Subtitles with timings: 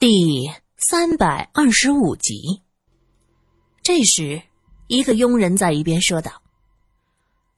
[0.00, 2.62] 第三百二十五集。
[3.82, 4.40] 这时，
[4.86, 6.30] 一个佣人在一边说道：“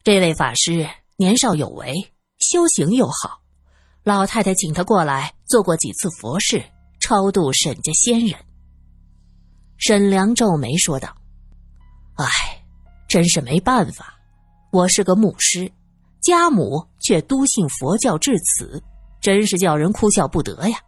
[0.03, 1.92] 这位法师年少有为，
[2.38, 3.42] 修行又好，
[4.04, 6.64] 老太太请他过来做过几次佛事，
[6.98, 8.41] 超度沈家先人。”
[9.77, 11.14] 沈良皱眉说道
[12.16, 12.25] ：“哎，
[13.07, 14.18] 真是没办法，
[14.72, 15.70] 我是个牧师，
[16.22, 18.82] 家母却笃信佛教至此，
[19.20, 20.79] 真是叫人哭笑不得呀。”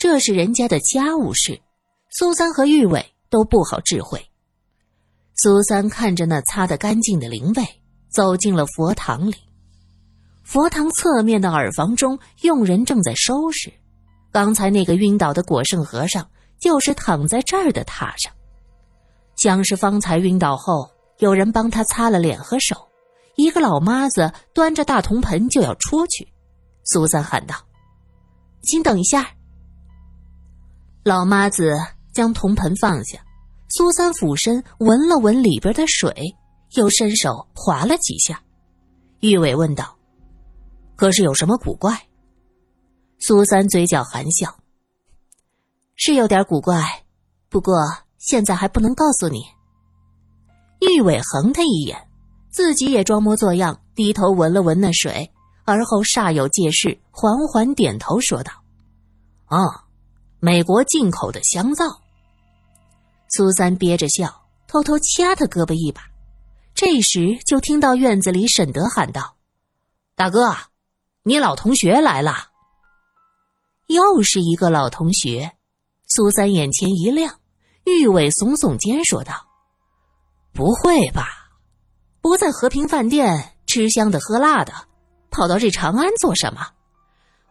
[0.00, 1.60] 这是人家的家务事，
[2.08, 4.18] 苏三和玉伟都不好智慧。
[5.36, 7.62] 苏三看着那擦得干净的灵位，
[8.08, 9.34] 走进了佛堂里。
[10.42, 13.70] 佛堂侧面的耳房中，佣人正在收拾。
[14.32, 16.26] 刚才那个晕倒的果圣和尚，
[16.58, 18.32] 就是躺在这儿的榻上，
[19.36, 20.88] 像是方才晕倒后
[21.18, 22.74] 有人帮他擦了脸和手。
[23.36, 26.26] 一个老妈子端着大铜盆就要出去，
[26.84, 27.54] 苏三喊道
[28.64, 29.30] ：“请等一下。”
[31.02, 31.72] 老妈子
[32.12, 33.18] 将铜盆放下，
[33.70, 36.36] 苏三俯身闻了闻里边的水，
[36.74, 38.42] 又伸手划了几下。
[39.20, 39.96] 玉伟问道
[40.96, 41.98] ：“可是有什么古怪？”
[43.18, 44.54] 苏三嘴角含笑
[45.96, 46.84] ：“是有点古怪，
[47.48, 47.76] 不过
[48.18, 49.42] 现在还不能告诉你。”
[50.86, 52.08] 玉伟横他一眼，
[52.50, 55.32] 自己也装模作样低头闻了闻那水，
[55.64, 58.52] 而后煞有介事，缓缓点头说道
[59.48, 59.84] ：“啊。”
[60.40, 61.84] 美国进口的香皂。
[63.28, 66.02] 苏三憋着笑，偷偷掐他胳膊一把。
[66.74, 69.36] 这时就听到院子里沈德喊道
[70.16, 70.56] ：“大哥，
[71.24, 72.48] 你老同学来了。”
[73.86, 75.52] 又是一个老同学。
[76.08, 77.38] 苏三眼前一亮，
[77.84, 79.46] 玉伟耸耸肩说道
[80.52, 81.50] ：“不会吧？
[82.20, 84.72] 不在和平饭店吃香的喝辣的，
[85.30, 86.68] 跑到这长安做什么？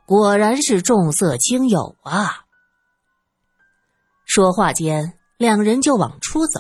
[0.05, 2.45] 果然是重色轻友啊！”
[4.30, 6.59] 说话间，两人就往出走。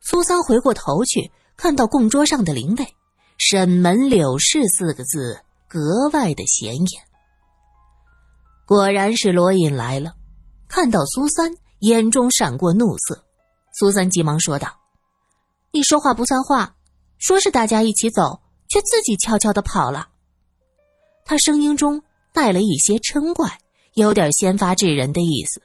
[0.00, 2.86] 苏三回过头去，看到供桌上的灵位
[3.36, 7.02] “沈门柳氏”四个字格外的显眼。
[8.64, 10.14] 果然是罗隐来了，
[10.68, 13.24] 看到苏三，眼中闪过怒色。
[13.76, 14.68] 苏三急忙说道
[15.74, 16.76] ：“你说话不算话，
[17.18, 20.10] 说是大家一起走，却自己悄悄的跑了。”
[21.26, 23.58] 他声音中带了一些嗔怪，
[23.94, 25.60] 有点先发制人的意思。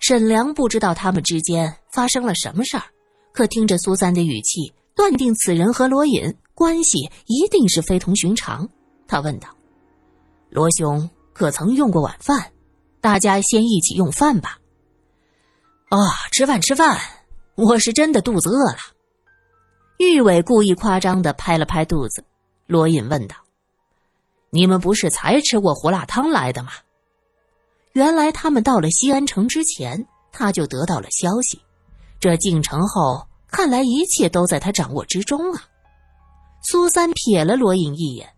[0.00, 2.84] 沈良不知道他们之间发生了什么事儿，
[3.32, 8.68] 可听着苏三的语气，断定此人和罗隐关系一定是非同寻常。
[9.08, 9.48] 他问道
[10.50, 12.52] ：“罗兄可曾用过晚饭？
[13.00, 14.58] 大家先一起用饭吧。
[15.88, 15.98] ”“啊，
[16.32, 16.98] 吃饭吃饭，
[17.54, 18.78] 我是真的肚子饿了。”
[19.98, 22.24] 玉伟故意夸张的拍了拍肚子。
[22.66, 23.36] 罗隐问道
[24.50, 26.72] ：“你们不是才吃过胡辣汤来的吗？”
[27.94, 31.60] 原来他们到了西安城之前，他就得到了消息。
[32.18, 35.62] 这进城后，看来一切都在他掌握之中啊。
[36.62, 38.34] 苏三瞥了罗隐一眼，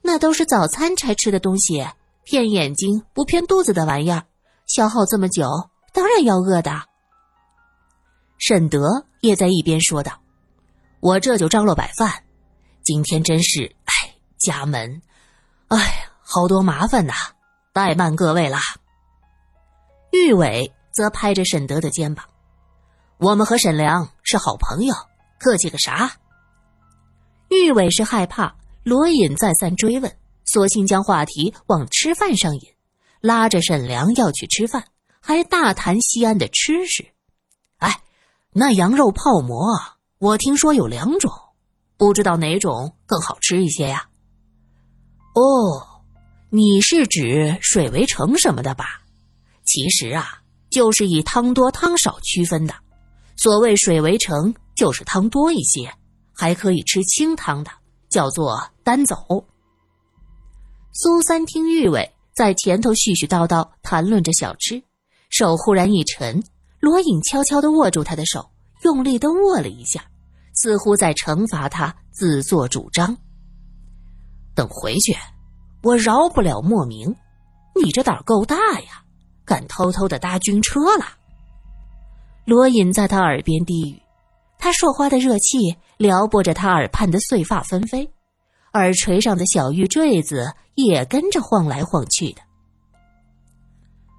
[0.00, 1.86] 那都是早餐才吃的东西，
[2.24, 4.24] 骗眼睛不骗肚子的玩意儿，
[4.66, 5.46] 消耗这么久，
[5.92, 6.82] 当然要饿的。
[8.38, 10.18] 沈德也在一边说道
[11.00, 12.24] ：“我这就张罗摆饭。
[12.82, 15.02] 今天真是，哎，家门，
[15.68, 17.12] 哎，好多麻烦呐。”
[17.72, 18.58] 怠慢各位了。
[20.10, 22.26] 玉伟则拍着沈德的肩膀
[23.16, 24.94] ：“我们和沈良是好朋友，
[25.38, 26.12] 客气个啥？”
[27.48, 32.60] 玉伟是害怕罗隐再三追问，索性将话题往吃饭上引，
[33.20, 34.84] 拉着沈良要去吃饭，
[35.20, 37.06] 还大谈西安的吃食。
[37.78, 38.02] 哎，
[38.52, 39.78] 那羊肉泡馍，
[40.18, 41.32] 我听说有两种，
[41.96, 44.08] 不知道哪种更好吃一些呀？
[45.34, 45.88] 哦。
[46.54, 49.00] 你是指水围城什么的吧？
[49.64, 52.74] 其实啊，就是以汤多汤少区分的。
[53.36, 55.90] 所谓水围城，就是汤多一些，
[56.30, 57.70] 还可以吃清汤的，
[58.10, 59.16] 叫做单走。
[60.92, 64.82] 苏三听玉伟在前头絮絮叨叨谈论着小吃，
[65.30, 66.44] 手忽然一沉，
[66.80, 68.50] 罗隐悄悄地握住他的手，
[68.84, 70.04] 用力地握了一下，
[70.52, 73.16] 似乎在惩罚他自作主张。
[74.54, 75.16] 等回去。
[75.82, 77.14] 我饶不了莫名，
[77.74, 79.02] 你这胆儿够大呀，
[79.44, 81.04] 敢偷偷的搭军车了。
[82.44, 84.00] 罗隐在他耳边低语，
[84.58, 88.08] 他说话的热气撩拨着他耳畔的碎发纷飞，
[88.74, 92.40] 耳垂上的小玉坠子也跟着晃来晃去的。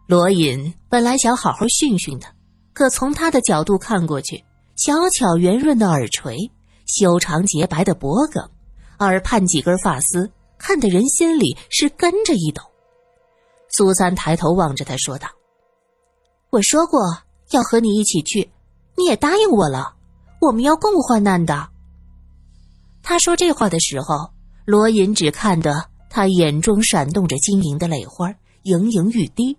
[0.06, 2.30] 罗隐本来想好好训训他，
[2.74, 4.44] 可从他的角度看过去，
[4.76, 6.38] 小巧圆润的耳垂，
[6.86, 8.42] 修长洁白的脖颈，
[9.00, 10.30] 耳畔几根发丝。
[10.66, 12.62] 看得人心里是跟着一抖，
[13.68, 15.28] 苏三抬头望着他说道
[16.52, 17.02] ：“我说过
[17.52, 18.50] 要和你一起去，
[18.96, 19.94] 你也答应我了，
[20.40, 21.70] 我们要共患难的。”
[23.04, 24.32] 他说这话的时候，
[24.64, 29.58] 罗隐只看得他眼中闪动着晶莹的泪花，盈盈欲滴。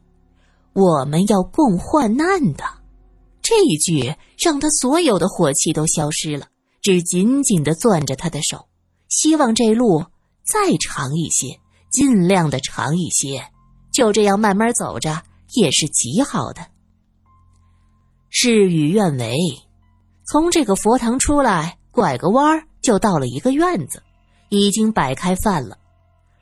[0.72, 2.64] 我们要共患难的，
[3.42, 6.46] 这一句让他所有的火气都消失了，
[6.80, 8.66] 只紧紧的攥着他的手，
[9.10, 10.06] 希望这路
[10.44, 11.58] 再长一些，
[11.90, 13.48] 尽量的长一些，
[13.92, 15.22] 就这样慢慢走着
[15.54, 16.66] 也是极好的。
[18.30, 19.38] 事与愿违，
[20.26, 22.66] 从这个佛堂出来，拐个弯儿。
[22.82, 24.02] 就到了一个院子，
[24.50, 25.78] 已经摆开饭了。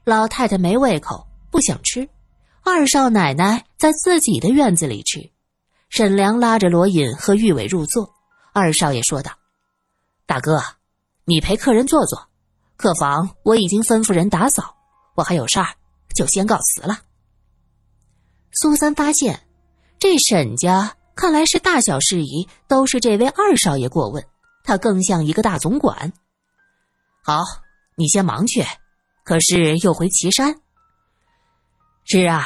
[0.02, 2.08] 老太太没胃口，不想吃。
[2.64, 5.31] 二少奶奶在自己的院子里吃。
[5.88, 8.12] 沈良拉着罗隐和玉伟入座。
[8.52, 9.31] 二少爷说道
[10.26, 10.60] ：“大哥，
[11.25, 12.28] 你陪客人坐坐。
[12.82, 14.75] 客房我已经吩咐人打扫。
[15.14, 15.69] 我还有事儿，
[16.17, 16.99] 就先告辞了。”
[18.50, 19.46] 苏三发现，
[20.00, 24.26] 这沈家看来是大小事宜都是这位二少爷过问，
[24.64, 26.12] 他更像一个大总管。
[27.23, 27.44] 好，
[27.96, 28.67] 你先忙去。
[29.23, 30.56] 可是又回岐山。
[32.05, 32.44] 是啊，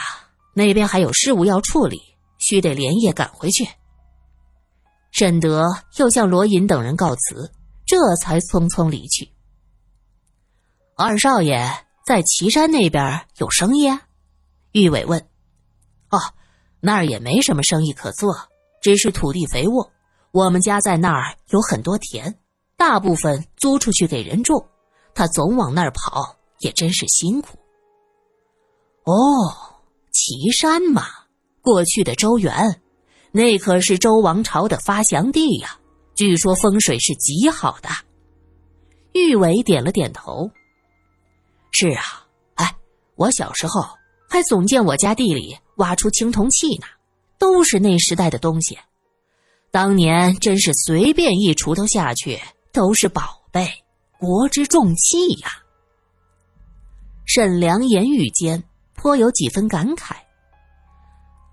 [0.53, 1.99] 那边还有事务要处理，
[2.37, 3.67] 须得连夜赶回去。
[5.13, 5.65] 沈德
[5.97, 7.51] 又向罗隐等人告辞，
[7.87, 9.33] 这才匆匆离去。
[10.99, 11.71] 二少爷
[12.07, 14.01] 在岐山那边有生意啊？
[14.73, 15.21] 玉伟问。
[16.09, 16.19] 哦，
[16.81, 18.35] 那儿也没什么生意可做，
[18.81, 19.93] 只是土地肥沃。
[20.33, 22.39] 我们家在那儿有很多田。
[22.79, 24.67] 大部分租出去给人种，
[25.15, 27.59] 他总往那儿跑，也真是辛苦。
[29.05, 29.13] 哦，
[30.13, 31.05] 岐山嘛，
[31.61, 32.81] 过去的周原，
[33.33, 35.79] 那可是周王朝的发祥地呀。
[36.15, 37.91] 据说风水是极好的。
[39.13, 40.51] 玉伟点了点头。
[41.79, 42.03] 是啊，
[42.55, 42.75] 哎，
[43.17, 43.83] 我小时候
[44.31, 46.87] 还总见我家地里挖出青铜器呢，
[47.39, 48.79] 都是那时代的东西。
[49.71, 52.41] 当年真是随便一锄头下去。
[52.73, 53.67] 都是宝贝，
[54.19, 55.49] 国之重器呀。
[57.25, 58.63] 沈良言语间
[58.93, 60.15] 颇有几分感慨。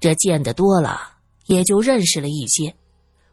[0.02, 1.14] 这见得多了，
[1.46, 2.76] 也就认识了一些。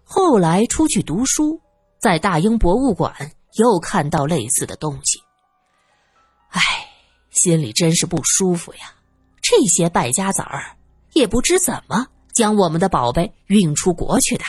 [0.04, 1.60] 后来出去读书，
[2.00, 3.12] 在大英博物馆
[3.54, 5.20] 又看到类似的东西。
[6.50, 6.60] 唉，
[7.30, 8.94] 心里真是不舒服呀。
[9.42, 10.76] 这些败家子儿，
[11.12, 14.44] 也不知怎么将我们的宝贝运出国去的。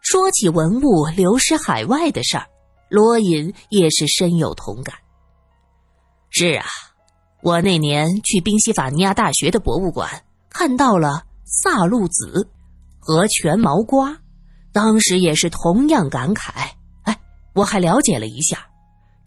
[0.00, 2.46] 说起文物流失海外的事儿，
[2.88, 4.96] 罗隐也是深有同感。
[6.30, 6.64] 是啊，
[7.42, 12.50] 我那年去宾夕法尼亚大学的博物馆，看到了萨路子
[12.98, 14.18] 和全毛瓜，
[14.72, 16.70] 当时也是同样感慨。
[17.02, 17.20] 哎，
[17.52, 18.66] 我还了解了一下，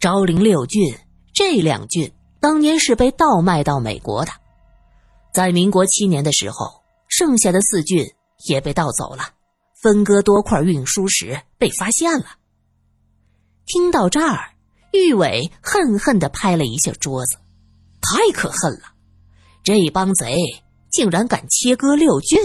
[0.02, 0.82] 昭陵六郡
[1.32, 4.32] 这两郡当年是被盗卖到美国的，
[5.32, 8.04] 在民国七年的时候，剩下的四郡
[8.48, 9.22] 也被盗走了。
[9.80, 12.26] 分割多块运输时被发现了。
[13.64, 14.54] 听到这儿，
[14.92, 17.36] 玉伟恨恨地拍了一下桌子，
[18.00, 18.94] 太可恨了！
[19.62, 20.36] 这帮贼
[20.90, 22.40] 竟然敢切割六郡，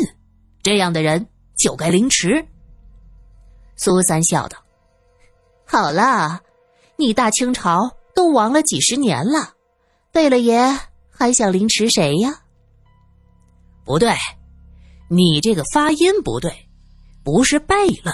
[0.62, 1.28] 这样的人
[1.58, 2.48] 就该凌迟。
[3.76, 4.60] 苏三笑道
[5.66, 6.40] ：“好了，
[6.98, 9.54] 你大清朝都亡了几十年了，
[10.12, 10.78] 贝勒爷
[11.10, 12.42] 还想凌迟谁呀？”
[13.86, 14.14] 不对，
[15.10, 16.68] 你这个发音不对。
[17.24, 18.14] 不是贝勒，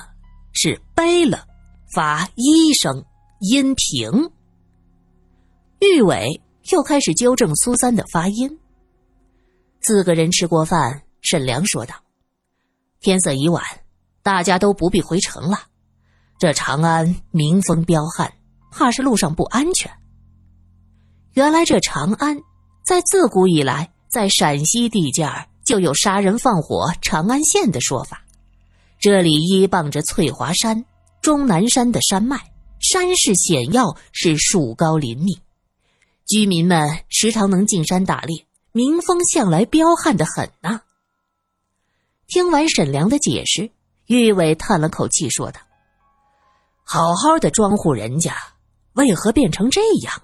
[0.53, 1.45] 是背了，
[1.93, 3.05] 发一声
[3.39, 4.31] 音平。
[5.79, 8.59] 玉伟又开始纠正苏三的发音。
[9.81, 11.93] 四个人吃过饭，沈良说道
[13.01, 13.63] ：“天色已晚，
[14.23, 15.59] 大家都不必回城了。
[16.39, 18.33] 这长安民风彪悍，
[18.73, 19.91] 怕是路上不安全。
[21.33, 22.37] 原来这长安，
[22.85, 28.21] 在自古以来，在陕西地界儿就有杀人放火长安县的说法。”
[28.99, 30.85] 这里依傍着翠华山、
[31.21, 32.39] 终南山的山脉，
[32.79, 35.37] 山势险要，是树高林密，
[36.25, 40.81] 居民们时常能进山打猎，民风向来彪悍的很呐。
[42.27, 43.71] 听完沈良的解释，
[44.05, 45.59] 玉伟叹了口气，说道
[46.85, 48.37] ：“好好的庄户人家，
[48.93, 50.21] 为何变成这样？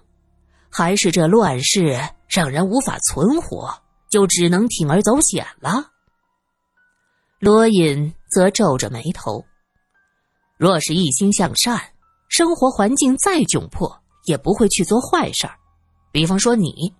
[0.69, 3.73] 还是这乱世让人无法存活，
[4.09, 5.91] 就只能铤而走险了？”
[7.39, 8.13] 罗隐。
[8.29, 9.43] 则皱着眉头。
[10.55, 11.81] 若是一心向善，
[12.27, 13.91] 生活环境再窘迫，
[14.25, 15.55] 也不会去做坏事儿。
[16.11, 16.93] 比方说你，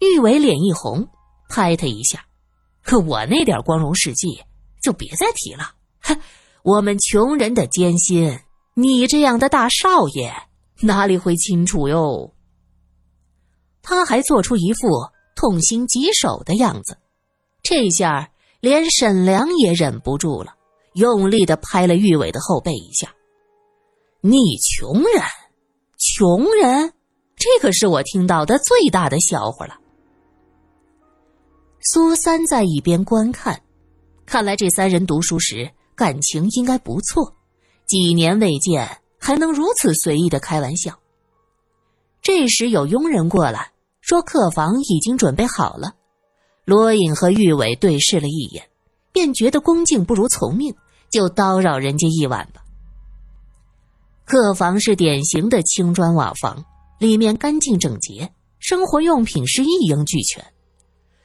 [0.00, 1.06] 玉伟脸一红，
[1.50, 2.24] 拍他一下
[2.82, 4.42] ：“可我那点光荣事迹，
[4.82, 5.74] 就别再提了。
[6.00, 6.18] 哼，
[6.62, 8.40] 我们穷人的艰辛，
[8.72, 10.34] 你这样的大少爷
[10.84, 12.32] 哪里会清楚哟？”
[13.82, 14.88] 他还做出一副
[15.36, 16.96] 痛心疾首的样子。
[17.62, 20.54] 这下连沈良也忍不住了，
[20.94, 23.14] 用力的拍了玉伟的后背一下。
[24.20, 25.22] 你穷人，
[25.98, 26.92] 穷人，
[27.36, 29.78] 这可是我听到的最大的笑话了。
[31.92, 33.62] 苏三在一边观看，
[34.24, 37.36] 看来这三人读书时感情应该不错，
[37.86, 40.98] 几年未见还能如此随意的开玩笑。
[42.20, 45.94] 这时有佣人过来，说客房已经准备好了。
[46.66, 48.68] 罗隐和玉伟对视了一眼，
[49.12, 50.74] 便觉得恭敬不如从命，
[51.10, 52.62] 就叨扰人家一晚吧。
[54.26, 56.62] 客房是典型的青砖瓦房，
[56.98, 60.44] 里面干净整洁，生活用品是一应俱全。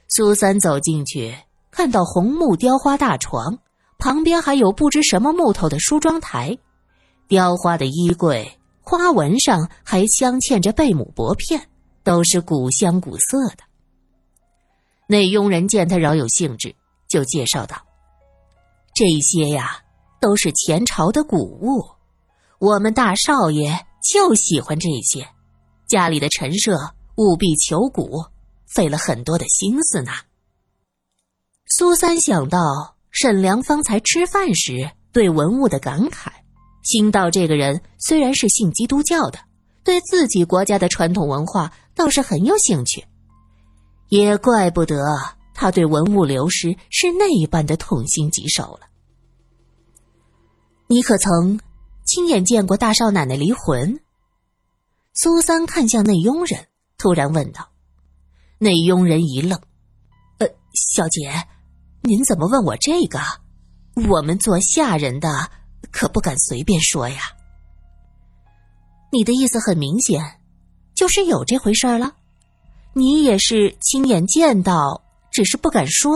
[0.08, 1.36] 苏三走进去，
[1.70, 3.60] 看到红木雕花大床，
[3.98, 6.58] 旁边还有不知什么木头的梳妆台，
[7.30, 8.58] 雕花的衣柜。
[8.82, 11.70] 花纹上还镶嵌着贝母薄片，
[12.04, 13.58] 都是古香古色的。
[15.06, 16.76] 那佣人见他饶有兴致，
[17.08, 17.80] 就介绍道
[18.96, 19.80] ：“这些呀，
[20.20, 21.86] 都是前朝的古物，
[22.58, 25.28] 我们大少爷就喜欢这些，
[25.88, 26.76] 家里的陈设
[27.18, 28.26] 务必求古，
[28.66, 30.12] 费了很多的心思呢。”
[31.78, 32.60] 苏三想到
[33.12, 36.32] 沈良方才吃饭时对文物的感慨。
[36.82, 39.40] 心道：“这个人虽然是信基督教的，
[39.84, 43.06] 对自己国家的传统文化倒是很有兴趣。
[44.08, 45.06] 也怪不得
[45.54, 48.88] 他对文物流失是那一般的痛心疾首了。
[50.88, 51.60] 你可曾
[52.06, 54.00] 亲眼见过大少奶奶离魂？”
[55.14, 56.68] 苏三看向那佣人，
[56.98, 57.70] 突然问道。
[58.58, 59.60] 那佣人一愣
[60.40, 61.30] ：“呃，小姐，
[62.02, 63.20] 您怎么问我这个？
[64.10, 65.52] 我们做下人的。”
[65.92, 67.20] 可不敢随便说呀。
[69.12, 70.24] 你的意思很明显，
[70.94, 72.14] 就是有这回事儿了。
[72.94, 76.12] 你也是亲眼见到，只是不敢说。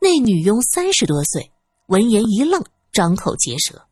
[0.00, 1.52] 那女佣三十多岁，
[1.86, 3.82] 闻言一愣，张口结舌。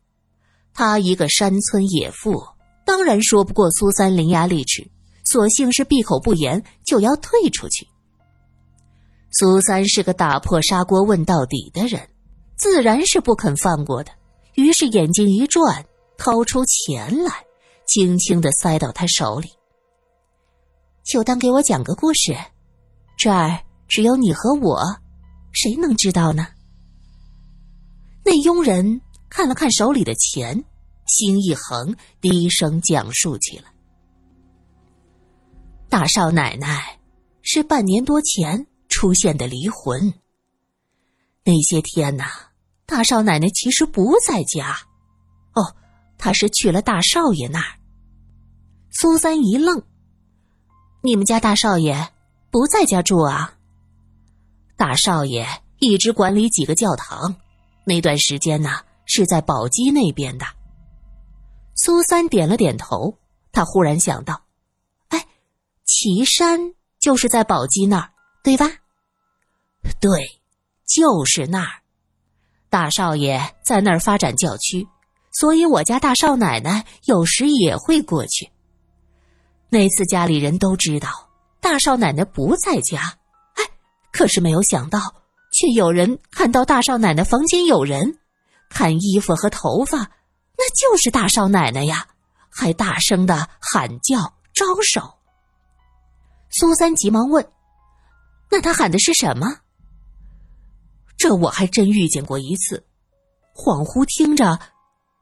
[0.73, 2.43] 她一个山村野妇，
[2.85, 4.89] 当然说不过苏三伶牙俐齿，
[5.23, 7.87] 索性是闭口不言，就要退出去。
[9.31, 12.09] 苏三是个打破砂锅问到底的人。
[12.59, 14.11] 自然是不肯放过的，
[14.55, 15.85] 于是眼睛一转，
[16.17, 17.31] 掏出钱来，
[17.87, 19.49] 轻轻的塞到他手里。
[21.05, 22.35] 就当给我讲个故事，
[23.17, 24.77] 这儿只有你和我，
[25.53, 26.47] 谁能知道呢？
[28.25, 28.99] 那佣人
[29.29, 30.65] 看了看手里的钱，
[31.07, 33.71] 心一横，低声讲述起来：
[35.87, 36.99] 大少奶奶
[37.41, 40.13] 是半年多前出现的离魂。
[41.45, 42.25] 那些天呐。
[42.89, 44.75] 大少奶奶其实不在家，
[45.53, 45.75] 哦，
[46.17, 47.77] 她是去了大少爷那儿。
[48.89, 49.83] 苏三一愣
[51.03, 52.09] ：“你们家大少爷
[52.49, 53.53] 不在家住啊？”
[54.75, 57.35] 大少爷一直管理几个教堂，
[57.85, 58.71] 那段时间呢
[59.05, 60.45] 是在宝鸡那边的。
[61.75, 63.15] 苏三点了点头，
[63.51, 64.41] 他忽然想到
[65.09, 65.27] ：“哎，
[65.85, 68.09] 岐山就是在宝鸡那儿，
[68.43, 68.65] 对吧
[70.01, 70.41] ？”“对，
[70.87, 71.81] 就是那儿。”
[72.69, 74.87] 大少爷在那儿发展教区，
[75.31, 78.49] 所以我家大少奶奶有时也会过去。
[79.69, 81.09] 那次家里人都知道
[81.59, 83.17] 大少奶奶不在家，
[83.55, 83.63] 哎，
[84.11, 84.99] 可是没有想到，
[85.51, 88.17] 却有人看到大少奶奶房间有人，
[88.69, 89.97] 看衣服和头发，
[90.57, 92.07] 那就是大少奶奶呀，
[92.49, 95.15] 还大声的喊叫招手。
[96.51, 97.47] 苏三急忙问
[98.49, 99.57] ：“那他喊的是什么？”
[101.19, 102.81] 这我还真遇见过一次，
[103.53, 104.57] 恍惚听着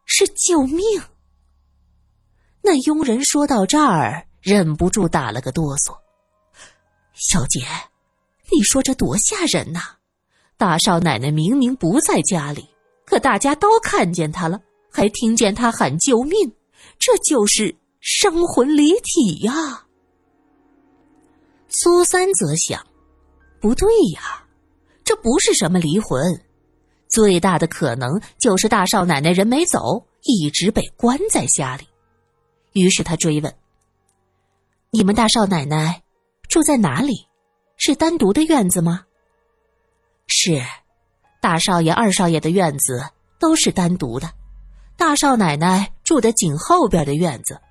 [0.05, 0.79] 是救命。
[2.61, 5.97] 那佣人说到这儿，忍不住打了个哆嗦。
[7.13, 7.61] 小姐，
[8.51, 9.79] 你说这多吓人呐！
[10.55, 12.69] 大少奶奶明明不在家里，
[13.03, 14.61] 可大家都看见她了，
[14.91, 16.53] 还听见她喊救命，
[16.99, 19.87] 这就是生魂离体呀。
[21.69, 22.85] 苏三则想，
[23.59, 24.43] 不对呀。
[25.07, 26.21] 这不是什么离魂，
[27.07, 31.87] 最大的可能就是大少奶奶人没走，一直被关在家里。
[32.73, 33.55] 于是他追问
[34.91, 36.03] ：“你们大少奶奶
[36.49, 37.25] 住在哪里？
[37.77, 39.05] 是单独的院子吗
[40.27, 40.61] ？”“是，
[41.41, 43.01] 大少爷、二少爷的院子
[43.39, 44.29] 都是单独的。
[44.97, 47.61] 大少奶奶住的紧后边的院子，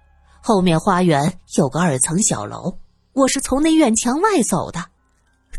[0.43, 2.78] 后面花园有个二层小楼，
[3.12, 4.83] 我是从那院墙外走的，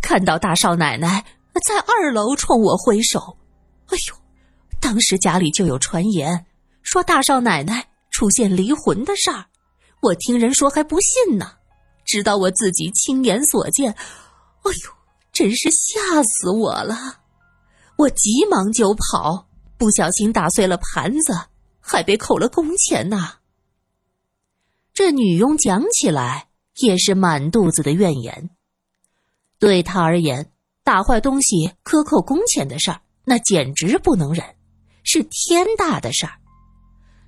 [0.02, 1.24] 看到大少奶奶。”
[1.60, 3.38] 在二楼冲我挥手，
[3.88, 4.16] 哎呦！
[4.80, 6.46] 当时家里就有传言，
[6.84, 9.46] 说大少奶奶出现离魂的事儿，
[10.02, 11.54] 我听人说还不信呢。
[12.06, 14.92] 直到我自己亲眼所见，哎呦，
[15.34, 17.20] 真是吓死我了！
[17.98, 19.48] 我急忙就跑，
[19.78, 21.34] 不小心打碎了盘子，
[21.80, 23.40] 还被扣了工钱呢。
[24.94, 28.52] 这女佣讲起来也是满肚子的怨言。
[29.60, 30.52] 对她而言，
[30.88, 34.42] 打坏东西、克扣工钱的事儿，那简直不能忍，
[35.04, 36.32] 是天大的事儿。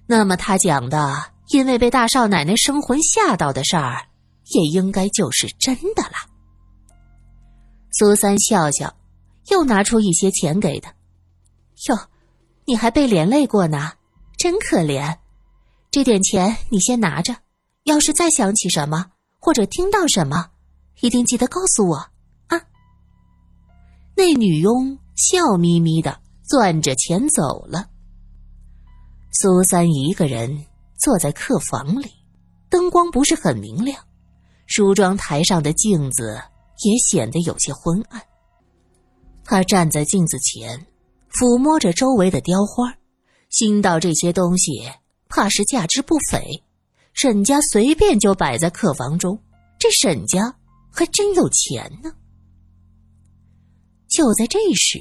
[0.08, 4.08] 那么他讲的，因为被大少奶奶生魂吓到的事儿，
[4.56, 6.14] 也应该就是真的了。
[7.92, 8.96] 苏三笑笑，
[9.50, 10.94] 又拿出一些钱给他。
[11.90, 12.00] 哟，
[12.64, 13.92] 你还被连累过呢，
[14.38, 15.18] 真可怜。
[15.92, 17.36] 这点钱你先拿着，
[17.84, 20.52] 要是再想起什么或者听到什么，
[21.02, 22.10] 一定记得告诉我。
[24.20, 27.88] 那女佣笑眯眯的攥着钱走了。
[29.32, 30.66] 苏三一个人
[30.98, 32.12] 坐在客房里，
[32.70, 33.98] 灯光不是很明亮，
[34.66, 36.38] 梳妆台上的镜子
[36.84, 38.22] 也显得有些昏暗。
[39.46, 40.86] 他站在镜子前，
[41.32, 42.94] 抚摸着周围的雕花，
[43.50, 44.82] 心道这些东西
[45.30, 46.62] 怕是价值不菲，
[47.14, 49.42] 沈家随便就摆在客房中，
[49.80, 50.54] 这沈家
[50.92, 52.12] 还真有钱呢。
[54.10, 55.00] 就在这时，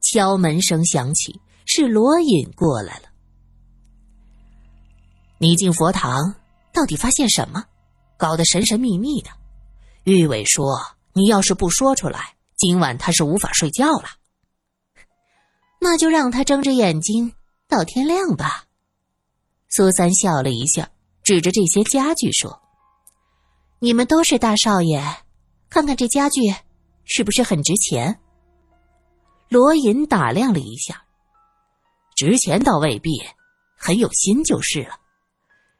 [0.00, 3.10] 敲门声响起，是罗隐过来了。
[5.38, 6.34] 你进佛堂，
[6.72, 7.64] 到底发现什么？
[8.16, 9.30] 搞得神神秘秘的。
[10.04, 10.78] 玉伟说
[11.12, 14.08] ：“你要是不说出来，今晚他是无法睡觉了。”
[15.80, 17.32] 那就让他睁着眼睛
[17.68, 18.64] 到天亮吧。
[19.68, 20.90] 苏三笑了一下，
[21.22, 22.60] 指着这些家具说
[23.80, 25.02] ：“你们都是大少爷，
[25.68, 26.54] 看看这家具，
[27.04, 28.18] 是不是很值钱？”
[29.50, 31.02] 罗隐打量了一下，
[32.14, 33.20] 值钱倒未必，
[33.76, 34.94] 很有心就是了。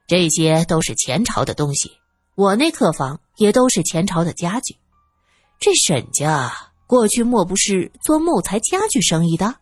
[0.08, 1.92] 这些都是前朝的东西，
[2.34, 4.76] 我那客房也都是前朝的家具。
[5.60, 6.52] 这沈家
[6.88, 9.54] 过去莫不是做木材家具生意的？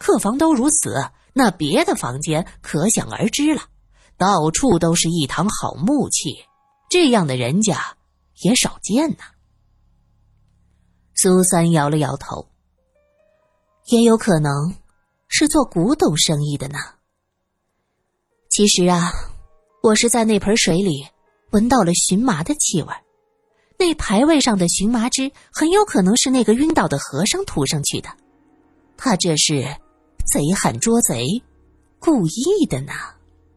[0.00, 3.62] 客房都如此，那别的房间可想而知了。
[4.16, 6.44] 到处都是一堂好木器，
[6.90, 7.96] 这样的人家
[8.42, 9.18] 也少见呐。
[11.14, 12.48] 苏三摇了摇头。
[13.86, 14.74] 也有可能
[15.28, 16.78] 是做古董生意的呢。
[18.48, 19.10] 其实啊，
[19.82, 21.06] 我是在那盆水里
[21.50, 22.88] 闻到了荨麻的气味
[23.78, 28.08] 那牌位上的荨麻汁很有可能是那个晕倒的和尚涂上去的。
[28.96, 29.64] 他这是
[30.32, 31.42] 贼喊捉贼，
[31.98, 32.92] 故意的呢。